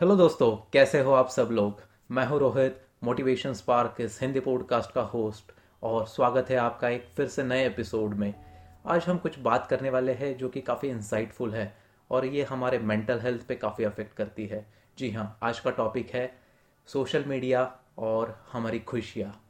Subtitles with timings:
[0.00, 1.80] Hello दोस्तों, कैसे हो आप सब लोग?
[2.10, 5.52] मैं हूँ रोहित मोटिवेशन स्पार्क इस हिंदी पॉडकास्ट का होस्ट
[5.82, 8.34] और स्वागत है आपका एक फिर से नए एपिसोड में।
[8.86, 11.76] आज हम कुछ बात करने वाले हैं जो कि काफ़ी इंसाइटफुल है
[12.10, 14.66] और ये हमारे मेंटल हेल्थ पे काफ़ी अफेक्ट करती है।
[14.98, 16.38] जी हाँ आज का टॉपिक है
[16.86, 19.44] सोशल मीडिया और हमारी खुशियाँ।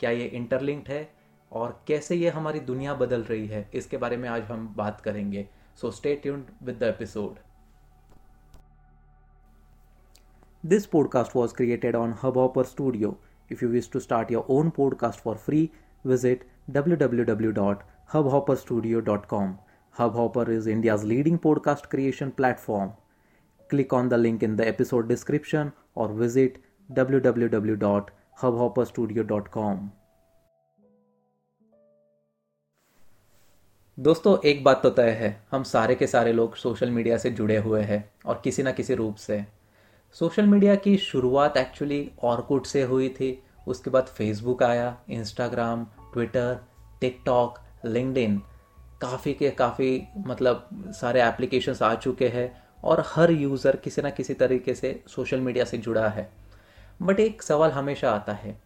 [0.00, 1.14] क्या ये इंटरलिंक्ड है
[1.52, 3.70] और कैसे ये हमारी दुनिया बदल रही है?
[3.74, 5.48] इसके बारे में आज हम बात करेंगे।
[5.80, 7.51] So stay tuned with the episode
[10.64, 13.18] This podcast was created on Hubhopper Studio.
[13.48, 15.72] If you wish to start your own podcast for free,
[16.04, 19.58] visit www.hubhopperstudio.com.
[19.98, 22.92] Hubhopper is India's leading podcast creation platform.
[23.70, 26.58] Click on the link in the episode description or visit
[26.92, 29.90] www.hubhopperstudio.com.
[33.98, 37.56] दोस्तों एक बात तो तय है हम सारे के सारे लोग सोशल मीडिया से जुड़े
[37.56, 39.44] हुए हैं और किसी ना किसी रूप से
[40.14, 46.58] सोशल मीडिया की शुरुआत एक्चुअली ऑर्कुट से हुई थी। उसके बाद फेसबुक आया, इंस्टाग्राम, ट्विटर,
[47.00, 48.40] टिकटॉक लिंकड
[49.00, 54.34] काफ़ी के काफ़ी मतलब सारे एप्लीकेशंस आ चुके हैं और हर यूज़र किसी ना किसी
[54.34, 56.32] तरीके से सोशल मीडिया से जुड़ा है।
[57.02, 58.60] बट एक सवाल हमेशा आता है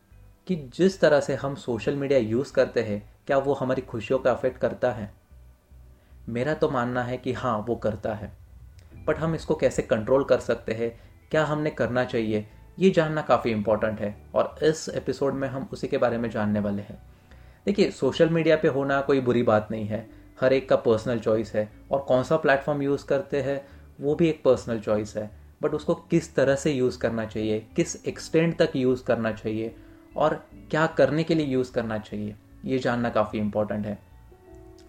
[0.47, 4.33] कि जिस तरह से हम सोशल मीडिया यूज़ करते हैं, क्या वो हमारी खुशियों का
[4.33, 5.14] अफेक्ट करता है?
[6.28, 8.33] मेरा तो मानना है कि हाँ वो करता है।
[9.05, 11.16] बट हम इसको कैसे कंट्रोल कर सकते हैं?
[11.37, 12.47] क्या हमने करना चाहिए,
[12.79, 16.61] ये जानना काफ़ी इंपॉर्टेंट है और इस एपिसोड में हम उसी के बारे में जानने
[16.61, 16.98] वाले हैं।
[17.67, 20.09] देखिए सोशल मीडिया पे होना कोई बुरी बात नहीं है,
[20.41, 23.61] हर एक का पर्सनल चॉइस है और कौन सा प्लेटफॉर्म यूज़ करते हैं,
[24.01, 25.31] वो भी एक पर्सनल चॉइस है।
[25.62, 29.75] बट उसको किस तरह से यूज़ करना चाहिए, किस एक्सटेंड तक यूज़ करना चाहिए
[30.17, 32.34] और क्या करने के लिए यूज़ करना चाहिए,
[32.65, 33.98] ये जानना काफ़ी इंपॉर्टेंट है।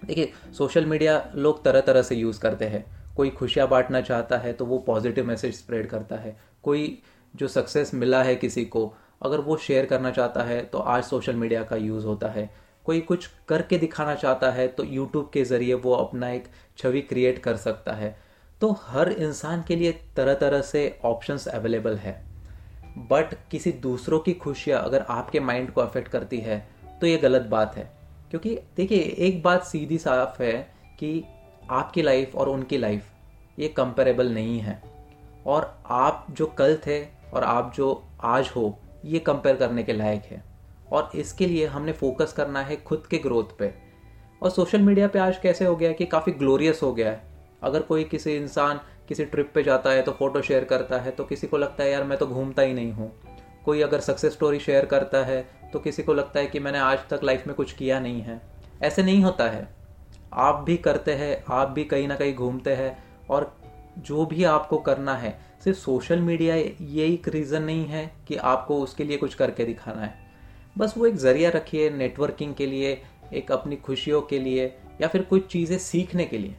[0.05, 2.85] देखिए सोशल मीडिया लोग तरह तरह से यूज़ करते हैं।
[3.17, 7.01] कोई खुशियाँ बांटना चाहता है तो वो पॉजिटिव मैसेज स्प्रेड करता है। कोई
[7.35, 11.35] जो सक्सेस मिला है किसी को, अगर वो शेयर करना चाहता है तो आज सोशल
[11.35, 12.49] मीडिया का यूज़ होता है।
[12.85, 17.39] कोई कुछ करके दिखाना चाहता है तो यूट्यूब के ज़रिए वो अपना एक छवि क्रिएट
[17.39, 18.15] कर सकता है।
[18.61, 22.13] तो हर इंसान के लिए तरह तरह से ऑप्शंस अवेलेबल है।
[23.11, 26.67] बट किसी दूसरों की खुशियाँ अगर आपके माइंड को अफेक्ट करती है
[27.01, 27.91] तो ये गलत बात है।
[28.29, 30.53] क्योंकि देखिए, एक बात सीधी साफ़ है
[30.99, 31.23] कि
[31.69, 33.05] आपकी लाइफ और उनकी लाइफ
[33.59, 34.81] ये कंपेरेबल नहीं है।
[35.45, 37.01] और आप जो कल थे
[37.33, 40.43] और आप जो आज हो, ये कंपेयर करने के लायक है।
[40.91, 43.73] और इसके लिए हमने फोकस करना है खुद के ग्रोथ पे।
[44.41, 47.21] और सोशल मीडिया पे आज कैसे हो गया कि काफ़ी ग्लोरियस हो गया है।
[47.63, 51.23] अगर कोई किसी इंसान किसी ट्रिप पे जाता है तो फ़ोटो शेयर करता है तो
[51.23, 53.11] किसी को लगता है, यार, मैं तो घूमता ही नहीं हूँ।
[53.65, 55.41] कोई अगर सक्सेस स्टोरी शेयर करता है
[55.73, 58.41] तो किसी को लगता है कि मैंने आज तक लाइफ में कुछ किया नहीं है।
[58.83, 59.76] ऐसे नहीं होता है।
[60.37, 62.97] आप भी करते हैं, आप भी कहीं ना कहीं घूमते हैं
[63.29, 63.55] और
[63.99, 68.79] जो भी आपको करना है, सिर्फ़ सोशल मीडिया ये एक रीज़न नहीं है कि आपको
[68.81, 70.13] उसके लिए कुछ करके दिखाना है।
[70.75, 73.01] बस वो एक ज़रिया रखिए नेटवर्किंग के लिए,
[73.33, 74.65] एक अपनी खुशियों के लिए
[75.01, 76.55] या फिर कुछ चीज़ें सीखने के लिए।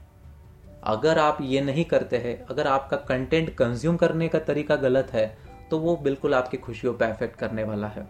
[0.84, 5.26] अगर आप ये नहीं करते हैं, अगर आपका कंटेंट कंज्यूम करने का तरीका गलत है
[5.70, 8.06] तो वो बिल्कुल आपकी खुशियों पर अफेक्ट करने वाला है।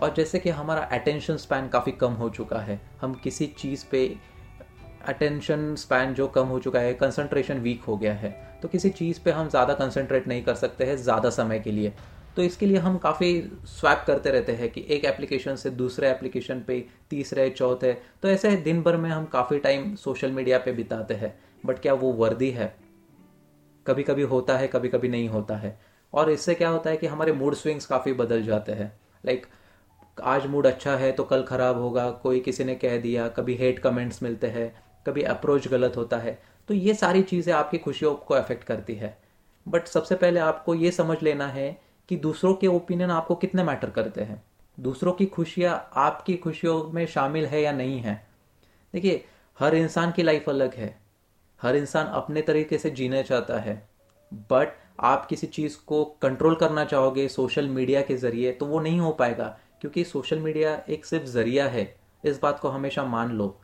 [0.00, 4.04] और जैसे कि हमारा अटेंशन स्पैन काफ़ी कम हो चुका है, हम किसी चीज़ पे
[5.08, 8.30] अटेंशन स्पैन जो कम हो चुका है कंसंट्रेशन वीक हो गया है।
[8.62, 11.92] तो किसी चीज़ पे हम ज़्यादा कंसंट्रेट नहीं कर सकते हैं ज़्यादा समय के लिए।
[12.36, 13.32] तो इसके लिए हम काफ़ी
[13.68, 17.92] स्वैप करते रहते हैं कि एक एप्लीकेशन से दूसरे एप्लीकेशन पे, तीसरे, चौथे।
[18.22, 21.34] तो ऐसे दिन भर में हम काफ़ी टाइम सोशल मीडिया पे बिताते हैं।
[21.64, 22.74] बट क्या वो वर्दी है?
[23.86, 25.78] कभी कभी होता है कभी कभी नहीं होता है।
[26.12, 28.92] और इससे क्या होता है कि हमारे मूड स्विंग्स काफ़ी बदल जाते हैं।
[29.24, 29.46] लाइक
[30.22, 33.78] आज मूड अच्छा है तो कल ख़राब होगा, कोई किसी ने कह दिया, कभी हेट
[33.78, 34.72] कमेंट्स मिलते हैं।
[35.06, 39.16] कभी अप्रोच गलत होता है तो ये सारी चीज़ें आपकी खुशियों को अफेक्ट करती है।
[39.66, 41.70] बट सबसे पहले आपको ये समझ लेना है
[42.08, 44.42] कि दूसरों के ओपिनियन आपको कितने मैटर करते हैं।
[44.78, 48.14] दूसरों की खुशियाँ आपकी खुशियों में शामिल है या नहीं है।
[48.94, 49.24] देखिए,
[49.58, 50.96] हर इंसान की लाइफ अलग है।
[51.60, 53.76] हर इंसान अपने तरीके से जीना चाहता है।
[54.50, 59.00] बट आप किसी चीज़ को कंट्रोल करना चाहोगे सोशल मीडिया के ज़रिए तो वो नहीं
[59.00, 61.94] हो पाएगा, क्योंकि सोशल मीडिया एक सिर्फ़ ज़रिया है।
[62.24, 63.56] इस बात को हमेशा मान लो।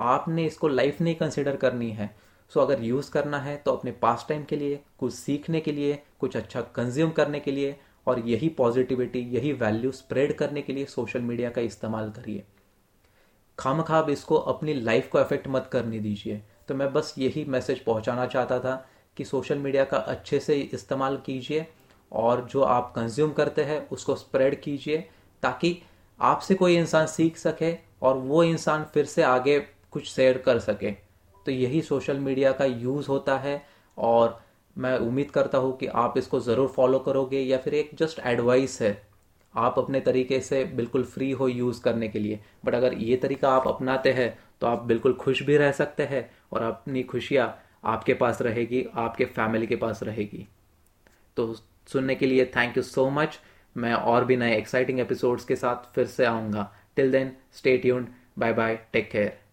[0.00, 2.14] आपने इसको लाइफ नहीं कंसिडर करनी है।
[2.50, 5.72] सो so, अगर यूज़ करना है तो अपने पास टाइम के लिए कुछ सीखने के
[5.72, 7.76] लिए कुछ अच्छा कंज्यूम करने के लिए
[8.06, 12.44] और यही पॉजिटिविटी यही वैल्यू स्प्रेड करने के लिए सोशल मीडिया का इस्तेमाल करिए।
[13.58, 17.78] खाम खाब इसको अपनी लाइफ को अफेक्ट मत करने दीजिए। तो मैं बस यही मैसेज
[17.78, 18.74] पहुंचाना चाहता था
[19.16, 21.66] कि सोशल मीडिया का अच्छे से इस्तेमाल कीजिए
[22.12, 24.98] और जो आप कंज्यूम करते हैं उसको स्प्रेड कीजिए
[25.42, 25.78] ताकि
[26.20, 29.58] आपसे कोई इंसान सीख सके और वो इंसान फिर से आगे
[29.96, 30.90] कुछ शेयर कर सके।
[31.46, 33.62] तो यही सोशल मीडिया का यूज़ होता है
[33.98, 34.40] और
[34.76, 38.80] मैं उम्मीद करता हूँ कि आप इसको ज़रूर फॉलो करोगे या फिर एक जस्ट एडवाइस
[38.82, 38.90] है।
[39.54, 43.50] आप अपने तरीके से बिल्कुल फ्री हो यूज़ करने के लिए। बट अगर ये तरीका
[43.50, 47.48] आप अपनाते हैं तो आप बिल्कुल खुश भी रह सकते हैं और अपनी खुशियाँ
[47.84, 50.46] आपके पास रहेगी, आपके फैमिली के पास रहेगी।
[51.36, 51.54] तो
[51.88, 53.38] सुनने के लिए थैंक यू सो मच
[53.76, 58.08] मैं और भी नए एक्साइटिंग एपिसोड्स के साथ फिर से आऊँगा। Till then stay tuned
[58.38, 59.45] bye bye take care